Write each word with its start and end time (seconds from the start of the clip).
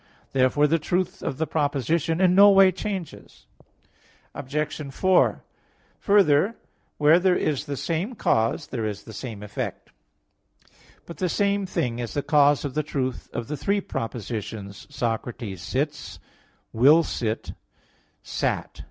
Therefore 0.33 0.65
the 0.65 0.79
truth 0.79 1.21
of 1.21 1.37
the 1.37 1.45
proposition 1.45 2.19
in 2.19 2.33
no 2.33 2.49
way 2.49 2.71
changes. 2.71 3.45
Obj. 4.33 4.89
4: 4.91 5.43
Further, 5.99 6.55
where 6.97 7.19
there 7.19 7.35
is 7.35 7.65
the 7.65 7.77
same 7.77 8.15
cause, 8.15 8.65
there 8.65 8.83
is 8.87 9.03
the 9.03 9.13
same 9.13 9.43
effect. 9.43 9.91
But 11.05 11.17
the 11.17 11.29
same 11.29 11.67
thing 11.67 11.99
is 11.99 12.15
the 12.15 12.23
cause 12.23 12.65
of 12.65 12.73
the 12.73 12.81
truth 12.81 13.29
of 13.31 13.47
the 13.47 13.55
three 13.57 13.79
propositions, 13.79 14.87
"Socrates 14.89 15.61
sits, 15.61 16.17
will 16.73 17.03
sit, 17.03 17.53
sat." 18.23 18.79